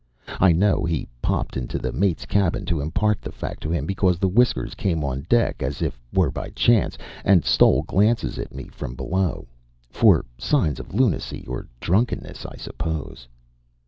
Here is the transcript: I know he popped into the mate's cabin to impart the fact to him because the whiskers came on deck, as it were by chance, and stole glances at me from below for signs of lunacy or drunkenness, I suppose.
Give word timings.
I 0.39 0.51
know 0.51 0.83
he 0.83 1.07
popped 1.21 1.55
into 1.55 1.77
the 1.77 1.91
mate's 1.91 2.25
cabin 2.25 2.65
to 2.65 2.81
impart 2.81 3.21
the 3.21 3.31
fact 3.31 3.61
to 3.61 3.69
him 3.69 3.85
because 3.85 4.17
the 4.17 4.27
whiskers 4.27 4.73
came 4.73 5.03
on 5.03 5.27
deck, 5.29 5.61
as 5.61 5.79
it 5.83 5.93
were 6.11 6.31
by 6.31 6.49
chance, 6.55 6.97
and 7.23 7.45
stole 7.45 7.83
glances 7.83 8.39
at 8.39 8.51
me 8.51 8.63
from 8.63 8.95
below 8.95 9.45
for 9.91 10.25
signs 10.39 10.79
of 10.79 10.95
lunacy 10.95 11.45
or 11.45 11.67
drunkenness, 11.79 12.47
I 12.47 12.55
suppose. 12.57 13.27